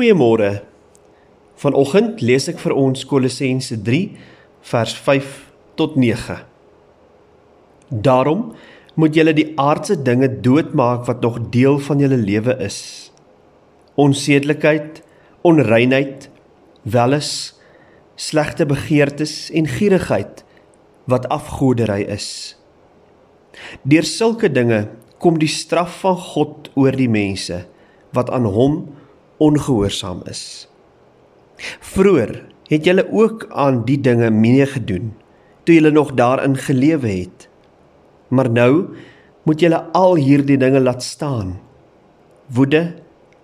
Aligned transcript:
Goeiemôre. 0.00 0.62
Vanoggend 1.60 2.22
lees 2.24 2.46
ek 2.48 2.56
vir 2.62 2.72
ons 2.72 3.02
Kolossense 3.04 3.76
3 3.84 3.98
vers 4.64 4.92
5 4.96 5.32
tot 5.76 5.98
9. 6.00 6.38
Daarom 8.06 8.46
moet 8.96 9.18
julle 9.18 9.34
die 9.36 9.50
aardse 9.60 9.98
dinge 10.00 10.30
doodmaak 10.46 11.04
wat 11.04 11.20
nog 11.20 11.36
deel 11.52 11.76
van 11.84 12.00
julle 12.00 12.16
lewe 12.16 12.54
is. 12.64 12.78
Onsedelikheid, 14.00 15.02
onreinheid, 15.44 16.30
welis, 16.88 17.32
slegte 18.16 18.64
begeertes 18.70 19.50
en 19.52 19.68
gierigheid 19.68 20.40
wat 21.12 21.28
afgodery 21.28 22.06
is. 22.08 22.30
Deur 23.84 24.08
sulke 24.08 24.48
dinge 24.48 24.86
kom 25.20 25.36
die 25.36 25.52
straf 25.60 26.00
van 26.06 26.16
God 26.32 26.72
oor 26.72 26.96
die 26.96 27.12
mense 27.20 27.66
wat 28.16 28.32
aan 28.32 28.48
hom 28.48 28.80
ongehoorsaam 29.40 30.22
is. 30.30 30.68
Vroer 31.80 32.36
het 32.70 32.84
julle 32.86 33.06
ook 33.10 33.46
aan 33.50 33.82
die 33.84 33.98
dinge 34.00 34.30
mee 34.30 34.66
gedoen 34.66 35.12
toe 35.64 35.74
julle 35.74 35.90
nog 35.90 36.12
daarin 36.14 36.56
gelewe 36.56 37.08
het. 37.08 37.48
Maar 38.28 38.50
nou 38.50 38.72
moet 39.42 39.60
julle 39.60 39.82
al 39.92 40.16
hierdie 40.16 40.58
dinge 40.58 40.80
laat 40.80 41.02
staan. 41.02 41.58
Woede, 42.46 42.94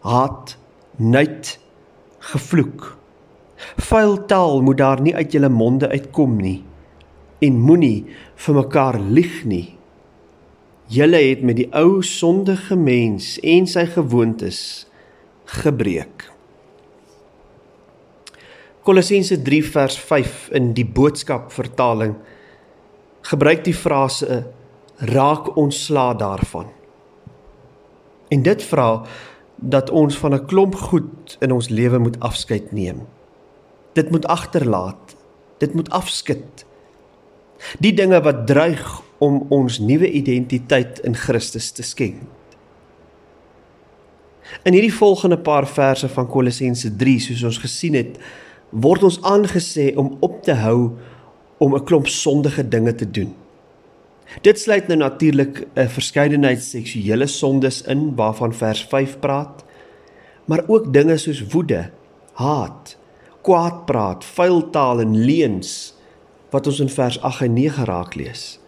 haat, 0.01 0.57
nait, 0.97 1.59
gevloek. 2.19 2.97
Vuil 3.77 4.17
taal 4.27 4.63
moet 4.63 4.79
daar 4.79 5.01
nie 5.01 5.15
uit 5.15 5.33
julle 5.33 5.49
monde 5.49 5.89
uitkom 5.89 6.37
nie 6.41 6.63
en 7.45 7.59
moenie 7.61 8.07
vir 8.47 8.57
mekaar 8.57 8.97
lieg 9.01 9.45
nie. 9.45 9.77
Julle 10.89 11.19
het 11.21 11.43
met 11.45 11.59
die 11.59 11.69
ou 11.77 12.03
sondige 12.07 12.77
mens 12.79 13.35
en 13.45 13.67
sy 13.69 13.85
gewoontes 13.93 14.61
gebreek. 15.47 16.31
Kolossense 18.87 19.43
3 19.43 19.63
vers 19.65 19.99
5 19.99 20.49
in 20.55 20.73
die 20.75 20.87
boodskap 20.87 21.51
vertaling 21.55 22.15
gebruik 23.27 23.65
die 23.67 23.75
frase 23.75 24.45
raak 25.11 25.57
ontslaa 25.59 26.15
daarvan. 26.15 26.69
En 28.31 28.43
dit 28.43 28.63
vra 28.63 29.03
dat 29.57 29.91
ons 29.91 30.19
van 30.19 30.35
'n 30.35 30.47
klomp 30.47 30.75
goed 30.75 31.37
in 31.41 31.53
ons 31.53 31.69
lewe 31.69 31.99
moet 31.99 32.21
afskeid 32.21 32.73
neem. 32.73 33.07
Dit 33.93 34.11
moet 34.11 34.27
agterlaat. 34.27 35.17
Dit 35.59 35.75
moet 35.75 35.91
afskud. 35.91 36.65
Die 37.79 37.95
dinge 37.95 38.21
wat 38.21 38.47
dreig 38.47 39.01
om 39.19 39.47
ons 39.49 39.79
nuwe 39.79 40.11
identiteit 40.11 40.99
in 40.99 41.15
Christus 41.15 41.71
te 41.71 41.83
skenk. 41.83 42.36
In 44.63 44.73
hierdie 44.73 44.95
volgende 44.95 45.39
paar 45.39 45.67
verse 45.67 46.09
van 46.09 46.27
Kolossense 46.27 46.97
3, 46.97 47.19
soos 47.21 47.43
ons 47.43 47.59
gesien 47.59 47.95
het, 47.95 48.19
word 48.71 49.03
ons 49.03 49.21
aangesê 49.23 49.93
om 49.97 50.17
op 50.21 50.43
te 50.43 50.55
hou 50.55 50.93
om 51.59 51.75
'n 51.75 51.85
klomp 51.85 52.07
sondige 52.07 52.69
dinge 52.69 52.95
te 52.95 53.11
doen. 53.11 53.35
Dit 54.43 54.61
sluit 54.61 54.89
nou 54.89 54.99
natuurlik 54.99 55.67
'n 55.75 55.89
verskeidenheid 55.89 56.63
seksuele 56.63 57.27
sondes 57.27 57.83
in 57.83 58.15
waarvan 58.15 58.55
vers 58.55 58.85
5 58.85 59.19
praat, 59.19 59.65
maar 60.45 60.65
ook 60.67 60.93
dinge 60.93 61.17
soos 61.17 61.47
woede, 61.47 61.91
haat, 62.33 62.97
kwaadpraat, 63.43 64.25
vuil 64.25 64.71
taal 64.71 65.01
en 65.01 65.25
leuns 65.25 65.95
wat 66.51 66.67
ons 66.67 66.81
in 66.81 66.89
vers 66.89 67.21
8 67.21 67.41
en 67.41 67.53
9 67.53 67.85
raak 67.85 68.15
lees. 68.15 68.59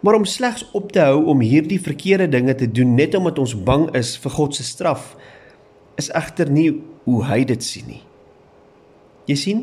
Maar 0.00 0.14
om 0.14 0.24
slegs 0.24 0.64
op 0.72 0.92
te 0.92 1.02
hou 1.04 1.24
om 1.32 1.40
hierdie 1.44 1.80
verkeerde 1.80 2.28
dinge 2.28 2.54
te 2.54 2.70
doen 2.70 2.94
net 2.94 3.14
omdat 3.14 3.38
ons 3.38 3.54
bang 3.66 3.88
is 3.96 4.14
vir 4.20 4.34
God 4.36 4.56
se 4.56 4.64
straf, 4.64 5.14
is 6.00 6.10
egter 6.14 6.50
nie 6.50 6.70
hoe 7.04 7.22
hy 7.28 7.42
dit 7.48 7.64
sien 7.64 7.86
nie. 7.88 8.02
Jy 9.28 9.36
sien, 9.40 9.60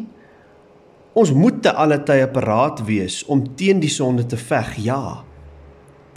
ons 1.18 1.34
moet 1.36 1.60
te 1.64 1.74
alle 1.74 2.00
tye 2.06 2.28
paraat 2.34 2.84
wees 2.88 3.22
om 3.30 3.44
teen 3.58 3.82
die 3.82 3.92
sonde 3.92 4.26
te 4.30 4.40
veg, 4.40 4.78
ja. 4.86 5.22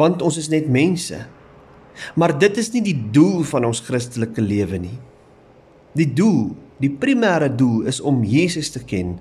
Want 0.01 0.23
ons 0.23 0.39
is 0.41 0.51
net 0.53 0.69
mense. 0.71 1.19
Maar 2.19 2.37
dit 2.39 2.57
is 2.59 2.73
nie 2.75 2.83
die 2.85 2.97
doel 3.15 3.45
van 3.47 3.69
ons 3.69 3.83
Christelike 3.87 4.43
lewe 4.43 4.81
nie. 4.83 4.97
Die 5.95 6.09
doel, 6.11 6.55
die 6.83 6.91
primêre 6.91 7.49
doel 7.55 7.87
is 7.91 8.01
om 8.03 8.25
Jesus 8.27 8.73
te 8.75 8.83
ken 8.83 9.19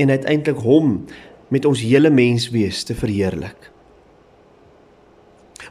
en 0.00 0.10
uiteindelik 0.10 0.62
hom 0.64 0.96
met 1.52 1.68
ons 1.68 1.84
hele 1.84 2.10
menswees 2.10 2.82
te 2.88 2.96
verheerlik. 2.96 3.71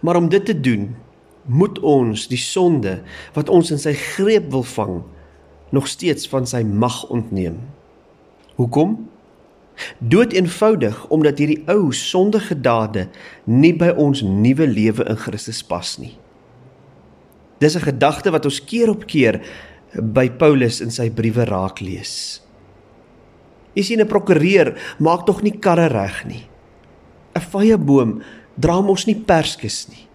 Maar 0.01 0.17
om 0.17 0.29
dit 0.29 0.45
te 0.45 0.55
doen, 0.57 0.91
moet 1.45 1.79
ons 1.79 2.27
die 2.29 2.39
sonde 2.39 2.99
wat 3.33 3.49
ons 3.49 3.71
in 3.73 3.81
sy 3.81 3.93
greep 3.97 4.51
wil 4.53 4.65
vang 4.75 5.01
nog 5.71 5.87
steeds 5.87 6.27
van 6.29 6.45
sy 6.47 6.61
mag 6.67 7.03
ontneem. 7.09 7.57
Hoekom? 8.59 8.97
Dood 9.97 10.35
eenvoudig 10.35 10.97
omdat 11.13 11.39
hierdie 11.41 11.61
ou 11.71 11.93
sondige 11.95 12.57
dade 12.59 13.07
nie 13.47 13.73
by 13.73 13.93
ons 13.97 14.21
nuwe 14.21 14.67
lewe 14.67 15.07
in 15.09 15.17
Christus 15.17 15.63
pas 15.65 15.95
nie. 15.97 16.17
Dis 17.61 17.75
'n 17.75 17.87
gedagte 17.87 18.31
wat 18.31 18.45
ons 18.45 18.63
keer 18.63 18.89
op 18.89 19.05
keer 19.07 19.41
by 19.95 20.29
Paulus 20.29 20.81
in 20.81 20.91
sy 20.91 21.09
briewe 21.09 21.45
raak 21.45 21.79
lees. 21.79 22.41
Jy 23.75 23.83
sien 23.83 24.01
'n 24.01 24.07
prokureur 24.07 24.75
maak 24.99 25.25
tog 25.25 25.41
nie 25.41 25.59
karre 25.59 25.87
reg 25.87 26.25
nie. 26.25 26.45
'n 27.35 27.41
Vyeboom 27.41 28.21
dra 28.55 28.79
mos 28.83 29.05
nie 29.07 29.17
perskes 29.17 29.85
nie. 29.91 30.07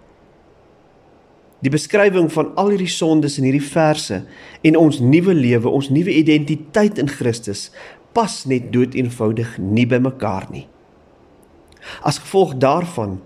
Die 1.64 1.72
beskrywing 1.72 2.28
van 2.32 2.52
al 2.60 2.74
hierdie 2.74 2.92
sondes 2.92 3.38
in 3.40 3.46
hierdie 3.48 3.64
verse 3.64 4.20
en 4.66 4.76
ons 4.78 5.00
nuwe 5.00 5.34
lewe, 5.34 5.70
ons 5.72 5.88
nuwe 5.90 6.12
identiteit 6.12 7.00
in 7.00 7.08
Christus 7.08 7.70
pas 8.16 8.44
net 8.48 8.70
dood 8.72 8.94
eenvoudig 8.96 9.56
nie 9.60 9.86
by 9.88 9.98
mekaar 10.04 10.48
nie. 10.52 10.66
As 12.04 12.20
gevolg 12.22 12.56
daarvan 12.60 13.18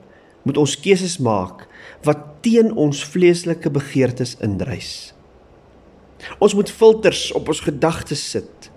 moet 0.47 0.59
ons 0.61 0.77
keuses 0.79 1.19
maak 1.23 1.67
wat 2.07 2.43
teen 2.45 2.73
ons 2.73 3.03
vleeslike 3.13 3.71
begeertes 3.71 4.37
indrys. 4.45 5.13
Ons 6.39 6.55
moet 6.55 6.71
filters 6.71 7.31
op 7.37 7.49
ons 7.49 7.63
gedagtes 7.65 8.23
sit. 8.33 8.71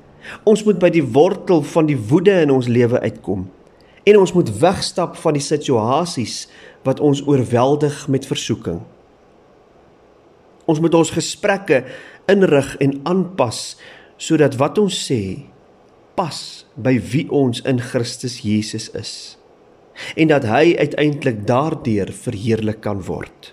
Ons 0.48 0.64
moet 0.68 0.80
by 0.80 0.90
die 0.94 1.04
wortel 1.04 1.64
van 1.74 1.88
die 1.88 2.00
woede 2.00 2.36
in 2.46 2.54
ons 2.54 2.70
lewe 2.72 3.00
uitkom 3.04 3.48
en 4.04 4.20
ons 4.20 4.34
moet 4.36 4.50
wegstap 4.60 5.16
van 5.22 5.38
die 5.38 5.44
situasies 5.44 6.48
wat 6.84 7.00
ons 7.00 7.24
oorweldig 7.28 8.08
met 8.12 8.28
versoeking. 8.28 8.82
Ons 10.66 10.80
moet 10.84 10.94
ons 10.96 11.12
gesprekke 11.12 11.84
inrig 12.32 12.76
en 12.84 13.00
aanpas 13.04 13.74
sodat 14.18 14.56
wat 14.60 14.80
ons 14.80 14.96
sê 15.08 15.48
pas 16.16 16.40
by 16.76 16.94
wie 17.12 17.26
ons 17.34 17.64
in 17.68 17.82
Christus 17.82 18.42
Jesus 18.46 18.90
is 18.96 19.14
en 20.18 20.32
dat 20.32 20.46
hy 20.50 20.74
uiteindelik 20.74 21.44
daardeur 21.46 22.10
verheerlik 22.14 22.80
kan 22.82 23.04
word. 23.06 23.52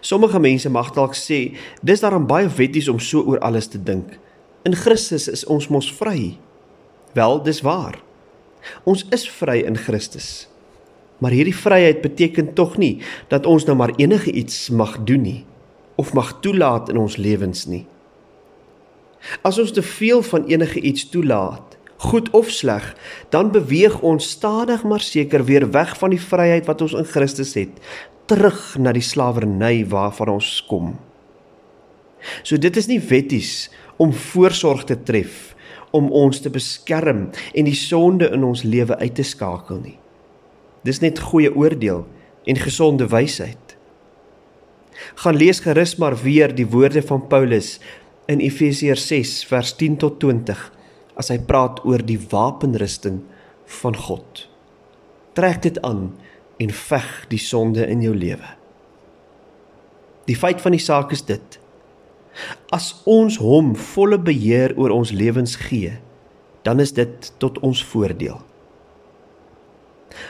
Sommige 0.00 0.40
mense 0.40 0.68
mag 0.68 0.90
dalk 0.96 1.16
sê 1.16 1.54
dis 1.84 2.02
daarom 2.04 2.26
baie 2.28 2.48
wetties 2.48 2.88
om 2.92 3.00
so 3.00 3.24
oor 3.24 3.40
alles 3.44 3.70
te 3.72 3.80
dink. 3.80 4.18
In 4.64 4.76
Christus 4.76 5.28
is 5.28 5.44
ons 5.48 5.68
mos 5.72 5.90
vry. 5.92 6.36
Wel, 7.14 7.42
dis 7.42 7.60
waar. 7.60 8.00
Ons 8.82 9.04
is 9.14 9.28
vry 9.30 9.60
in 9.62 9.76
Christus. 9.78 10.48
Maar 11.22 11.30
hierdie 11.30 11.56
vryheid 11.56 12.00
beteken 12.02 12.52
tog 12.58 12.76
nie 12.80 12.98
dat 13.30 13.46
ons 13.46 13.64
nou 13.68 13.76
maar 13.78 13.94
enige 13.96 14.32
iets 14.32 14.68
mag 14.74 14.98
doen 15.06 15.22
nie 15.22 15.40
of 15.94 16.10
mag 16.12 16.32
toelaat 16.42 16.90
in 16.90 16.98
ons 16.98 17.16
lewens 17.16 17.68
nie. 17.70 17.84
As 19.46 19.60
ons 19.62 19.70
te 19.72 19.82
veel 19.82 20.24
van 20.26 20.48
enige 20.50 20.80
iets 20.82 21.06
toelaat, 21.08 21.78
goed 22.02 22.30
of 22.34 22.50
sleg, 22.50 22.90
dan 23.30 23.52
beweeg 23.54 24.00
ons 24.02 24.26
stadig 24.34 24.82
maar 24.82 25.00
seker 25.00 25.46
weer 25.46 25.70
weg 25.70 25.94
van 25.98 26.10
die 26.10 26.20
vryheid 26.20 26.66
wat 26.66 26.82
ons 26.82 26.96
in 26.98 27.06
Christus 27.06 27.54
het, 27.54 27.78
terug 28.26 28.74
na 28.82 28.92
die 28.92 29.04
slawerny 29.04 29.84
waarvan 29.86 30.34
ons 30.34 30.58
kom. 30.68 30.96
So 32.42 32.58
dit 32.58 32.76
is 32.76 32.90
nie 32.90 33.00
wetties 33.00 33.70
om 34.02 34.12
voorsorg 34.12 34.82
te 34.88 34.98
tref 34.98 35.54
om 35.94 36.10
ons 36.10 36.40
te 36.42 36.50
beskerm 36.50 37.28
en 37.54 37.68
die 37.68 37.78
sonde 37.78 38.28
in 38.34 38.44
ons 38.46 38.64
lewe 38.66 38.96
uit 38.98 39.14
te 39.14 39.26
skakel 39.26 39.80
nie. 39.84 39.98
Dis 40.84 41.00
net 41.00 41.22
goeie 41.30 41.52
oordeel 41.54 42.02
en 42.50 42.60
gesonde 42.60 43.06
wysheid. 43.12 43.76
Gaan 45.22 45.38
lees 45.38 45.62
gerus 45.64 45.96
maar 46.02 46.16
weer 46.22 46.52
die 46.54 46.66
woorde 46.70 47.02
van 47.02 47.26
Paulus 47.30 47.78
in 48.30 48.42
Efesiërs 48.42 49.06
6 49.10 49.36
vers 49.50 49.74
10 49.80 50.00
tot 50.02 50.18
20 50.22 50.60
as 51.20 51.30
hy 51.30 51.38
praat 51.46 51.80
oor 51.86 52.02
die 52.02 52.18
wapenrusting 52.30 53.22
van 53.80 53.96
God. 53.96 54.46
Trek 55.38 55.62
dit 55.62 55.80
aan 55.86 56.08
en 56.62 56.70
veg 56.70 57.10
die 57.30 57.40
sonde 57.42 57.86
in 57.90 58.02
jou 58.02 58.14
lewe. 58.14 58.54
Die 60.26 60.36
feit 60.38 60.62
van 60.64 60.74
die 60.74 60.82
saak 60.82 61.12
is 61.12 61.24
dit: 61.26 61.58
as 62.74 62.92
ons 63.04 63.38
hom 63.42 63.74
volle 63.94 64.18
beheer 64.18 64.74
oor 64.76 64.94
ons 64.94 65.12
lewens 65.14 65.56
gee, 65.56 65.92
dan 66.64 66.80
is 66.80 66.94
dit 66.96 67.32
tot 67.38 67.58
ons 67.66 67.84
voordeel. 67.84 68.40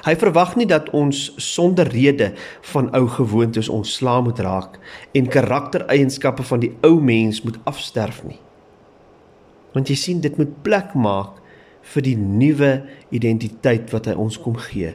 Hy 0.05 0.15
verwag 0.17 0.55
nie 0.57 0.67
dat 0.69 0.89
ons 0.97 1.27
sonder 1.41 1.89
rede 1.93 2.33
van 2.73 2.89
ou 2.97 3.05
gewoontes 3.09 3.69
ontslaa 3.69 4.23
moet 4.25 4.41
raak 4.45 4.79
en 5.17 5.31
karaktereienskappe 5.31 6.45
van 6.49 6.63
die 6.65 6.73
ou 6.87 6.97
mens 7.01 7.43
moet 7.45 7.59
afsterf 7.69 8.23
nie. 8.25 8.41
Want 9.77 9.91
jy 9.91 9.99
sien 9.99 10.21
dit 10.25 10.37
moet 10.41 10.55
plek 10.65 10.95
maak 10.97 11.41
vir 11.95 12.07
die 12.07 12.17
nuwe 12.17 12.73
identiteit 13.13 13.93
wat 13.93 14.09
hy 14.09 14.17
ons 14.17 14.39
kom 14.41 14.57
gee. 14.71 14.95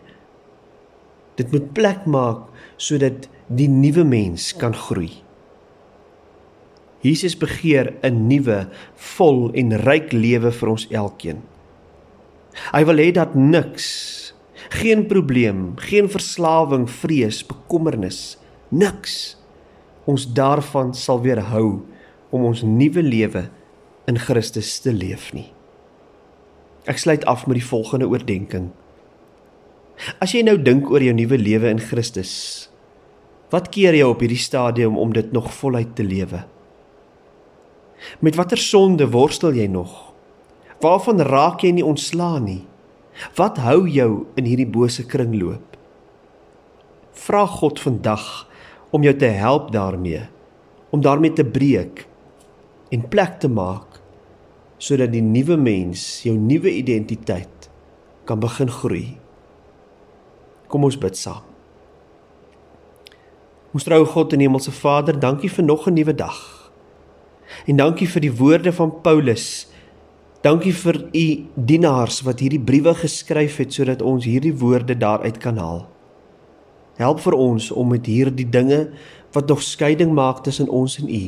Dit 1.37 1.53
moet 1.53 1.69
plek 1.77 2.07
maak 2.09 2.47
sodat 2.81 3.29
die 3.47 3.69
nuwe 3.69 4.05
mens 4.07 4.51
kan 4.57 4.73
groei. 4.73 5.28
Jesus 7.01 7.37
begeer 7.37 7.93
'n 8.03 8.27
nuwe, 8.27 8.67
vol 8.95 9.51
en 9.53 9.77
ryk 9.77 10.11
lewe 10.11 10.51
vir 10.51 10.69
ons 10.69 10.87
elkeen. 10.91 11.41
Hy 12.73 12.83
wil 12.83 12.97
hê 12.97 13.11
dat 13.11 13.35
niks 13.35 14.29
Geen 14.69 15.05
probleem, 15.07 15.73
geen 15.75 16.09
verslawing, 16.09 16.89
vrees, 16.89 17.41
bekommernis, 17.45 18.37
niks 18.69 19.37
ons 20.09 20.27
daarvan 20.33 20.91
sal 20.97 21.21
weerhou 21.21 21.81
om 22.33 22.45
ons 22.45 22.61
nuwe 22.65 23.01
lewe 23.05 23.47
in 24.09 24.19
Christus 24.21 24.75
te 24.81 24.93
leef 24.93 25.31
nie. 25.33 25.47
Ek 26.89 27.01
sluit 27.01 27.25
af 27.29 27.47
met 27.47 27.59
die 27.59 27.65
volgende 27.65 28.09
oordeenking. 28.09 28.69
As 30.21 30.33
jy 30.33 30.43
nou 30.45 30.57
dink 30.57 30.89
oor 30.89 31.03
jou 31.03 31.13
nuwe 31.17 31.37
lewe 31.37 31.69
in 31.69 31.81
Christus, 31.81 32.31
wat 33.53 33.69
keer 33.73 33.97
jou 33.97 34.11
op 34.13 34.21
hierdie 34.21 34.41
stadium 34.41 34.97
om 34.97 35.13
dit 35.13 35.33
nog 35.33 35.49
voluit 35.53 35.95
te 35.97 36.05
lewe? 36.05 36.43
Met 38.19 38.35
watter 38.35 38.57
sonde 38.57 39.09
worstel 39.11 39.53
jy 39.53 39.67
nog? 39.67 40.13
Waarvan 40.79 41.21
raak 41.21 41.63
jy 41.63 41.73
nie 41.75 41.85
ontslaan 41.85 42.45
nie? 42.47 42.61
Wat 43.35 43.59
hou 43.59 43.83
jou 43.87 44.25
in 44.39 44.47
hierdie 44.47 44.69
bose 44.69 45.03
kringloop? 45.03 45.75
Vra 47.19 47.43
God 47.45 47.79
vandag 47.83 48.47
om 48.95 49.03
jou 49.03 49.13
te 49.19 49.27
help 49.35 49.73
daarmee, 49.75 50.23
om 50.89 51.01
daarmee 51.03 51.35
te 51.35 51.43
breek 51.45 52.05
en 52.89 53.07
plek 53.11 53.39
te 53.43 53.51
maak 53.51 53.99
sodat 54.79 55.11
die 55.11 55.23
nuwe 55.23 55.57
mens, 55.59 56.21
jou 56.23 56.37
nuwe 56.39 56.71
identiteit 56.71 57.67
kan 58.25 58.39
begin 58.39 58.71
groei. 58.71 59.17
Kom 60.71 60.85
ons 60.87 60.95
bid 61.01 61.17
saam. 61.19 61.43
Ons 63.75 63.85
trou 63.85 63.99
God 64.07 64.33
en 64.33 64.41
Hemelse 64.41 64.71
Vader, 64.73 65.19
dankie 65.19 65.49
vir 65.51 65.65
nog 65.65 65.87
'n 65.87 65.93
nuwe 65.93 66.15
dag. 66.15 66.58
En 67.67 67.77
dankie 67.77 68.07
vir 68.09 68.21
die 68.27 68.35
woorde 68.35 68.73
van 68.75 68.93
Paulus 69.01 69.69
Dankie 70.39 70.71
vir 70.71 70.95
u 71.11 71.25
dienaars 71.67 72.21
wat 72.23 72.39
hierdie 72.39 72.61
briewe 72.63 72.93
geskryf 72.95 73.57
het 73.59 73.73
sodat 73.75 73.99
ons 74.01 74.23
hierdie 74.23 74.53
woorde 74.55 74.95
daaruit 74.95 75.35
kan 75.43 75.57
haal. 75.59 75.81
Help 76.95 77.19
vir 77.25 77.35
ons 77.35 77.67
om 77.75 77.91
met 77.91 78.07
hierdie 78.07 78.47
dinge 78.47 78.85
wat 79.35 79.51
nog 79.51 79.63
skeiding 79.63 80.13
maak 80.15 80.39
tussen 80.43 80.71
ons 80.71 80.95
en 81.01 81.11
u. 81.11 81.25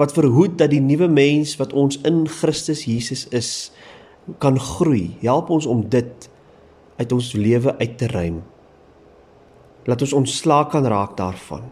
Wat 0.00 0.14
verhoed 0.16 0.56
dat 0.56 0.72
die 0.72 0.80
nuwe 0.80 1.08
mens 1.08 1.58
wat 1.60 1.74
ons 1.76 2.00
in 2.08 2.24
Christus 2.28 2.86
Jesus 2.88 3.26
is 3.28 3.72
kan 4.40 4.56
groei. 4.56 5.18
Help 5.20 5.50
ons 5.52 5.68
om 5.68 5.84
dit 5.84 6.30
uit 6.96 7.12
ons 7.12 7.32
lewe 7.36 7.76
uit 7.76 7.98
te 7.98 8.08
ruim. 8.08 8.40
Laat 9.84 10.00
ons 10.00 10.16
ontslaak 10.16 10.72
kan 10.72 10.88
raak 10.88 11.16
daarvan. 11.16 11.68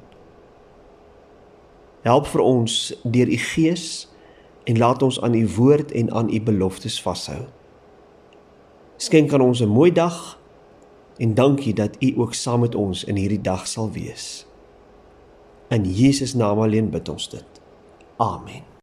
Help 2.06 2.28
vir 2.30 2.42
ons 2.46 2.74
deur 3.02 3.26
u 3.26 3.36
Gees 3.36 4.06
en 4.70 4.78
laat 4.78 5.02
ons 5.02 5.18
aan 5.20 5.34
u 5.34 5.42
woord 5.56 5.90
en 5.92 6.12
aan 6.14 6.30
u 6.30 6.38
beloftes 6.42 7.00
vashou. 7.02 7.40
Skenk 8.96 9.32
aan 9.34 9.42
ons 9.42 9.60
'n 9.60 9.68
mooi 9.68 9.92
dag 9.92 10.38
en 11.18 11.34
dankie 11.34 11.74
dat 11.74 11.96
u 12.00 12.12
ook 12.16 12.34
saam 12.34 12.60
met 12.60 12.74
ons 12.74 13.04
in 13.04 13.16
hierdie 13.16 13.40
dag 13.40 13.66
sal 13.66 13.90
wees. 13.90 14.46
In 15.68 15.84
Jesus 15.84 16.34
naam 16.34 16.58
alleen 16.58 16.90
bid 16.90 17.08
ons 17.08 17.28
dit. 17.28 17.60
Amen. 18.16 18.75